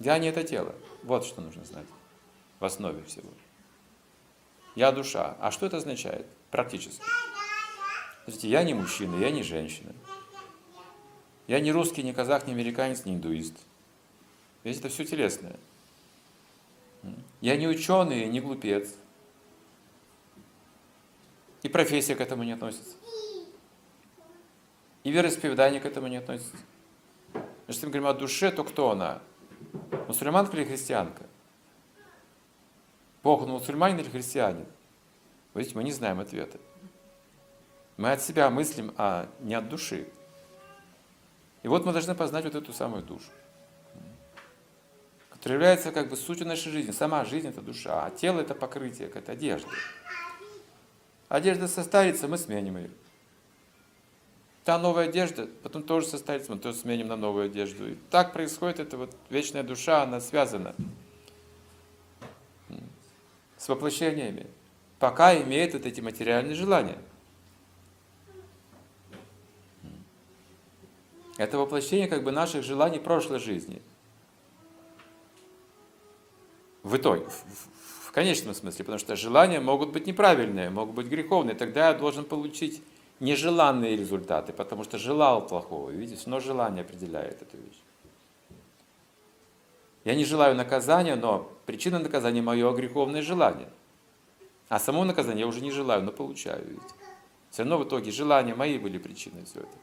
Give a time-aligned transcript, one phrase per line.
[0.00, 0.74] Я не это тело.
[1.02, 1.86] Вот что нужно знать
[2.60, 3.30] в основе всего.
[4.74, 5.36] Я душа.
[5.40, 7.02] А что это означает практически?
[8.24, 9.92] Смотрите, я не мужчина, я не женщина.
[11.46, 13.54] Я не русский, не казах, не американец, не индуист.
[14.64, 15.56] Ведь это все телесное.
[17.40, 18.94] Я не ученый, не глупец.
[21.62, 22.96] И профессия к этому не относится.
[25.04, 26.56] И вероисповедание к этому не относится.
[27.66, 29.22] Если мы говорим о душе, то кто она?
[30.06, 31.24] Мусульманка или христианка?
[33.22, 34.66] Бог, он мусульманин или христианин?
[35.54, 36.58] Видите, мы не знаем ответа.
[37.96, 40.08] Мы от себя мыслим, а не от души.
[41.62, 43.28] И вот мы должны познать вот эту самую душу,
[45.30, 46.92] которая является как бы сутью нашей жизни.
[46.92, 49.68] Сама жизнь– это душа, а тело– это покрытие, это одежда.
[51.28, 52.90] Одежда состарится, мы сменим ее.
[54.68, 57.88] Та новая одежда, потом тоже состарится, мы тоже сменим на новую одежду.
[57.88, 60.74] И так происходит, это вот вечная душа, она связана
[63.56, 64.46] с воплощениями,
[64.98, 66.98] пока имеет вот эти материальные желания.
[71.38, 73.80] Это воплощение как бы наших желаний прошлой жизни.
[76.82, 81.54] В итоге, в, в конечном смысле, потому что желания могут быть неправильные, могут быть греховные.
[81.54, 82.82] Тогда я должен получить
[83.20, 85.90] нежеланные результаты, потому что желал плохого.
[85.90, 87.80] Видите, но желание определяет эту вещь.
[90.04, 93.68] Я не желаю наказания, но причина наказания мое греховное желание.
[94.68, 96.64] А само наказание я уже не желаю, но получаю.
[96.66, 96.94] Видите.
[97.50, 99.82] Все равно в итоге желания мои были причиной всего этого.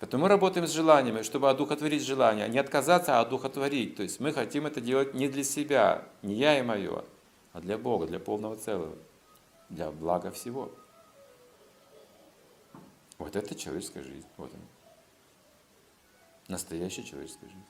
[0.00, 3.96] Поэтому мы работаем с желаниями, чтобы одухотворить желание, не отказаться, а одухотворить.
[3.96, 7.04] То есть мы хотим это делать не для себя, не я и мое,
[7.52, 8.94] а для Бога, для полного целого,
[9.68, 10.70] для блага всего.
[13.32, 14.26] Вот это человеческая жизнь.
[14.38, 14.64] Вот она.
[16.48, 17.64] Настоящая человеческая жизнь.